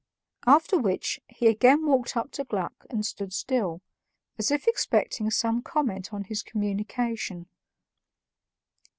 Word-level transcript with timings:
After 0.47 0.79
which 0.79 1.19
he 1.27 1.45
again 1.45 1.85
walked 1.85 2.17
up 2.17 2.31
to 2.31 2.43
Gluck 2.43 2.87
and 2.89 3.05
stood 3.05 3.31
still, 3.33 3.83
as 4.39 4.49
if 4.49 4.65
expecting 4.65 5.29
some 5.29 5.61
comment 5.61 6.11
on 6.11 6.23
his 6.23 6.41
communication. 6.41 7.45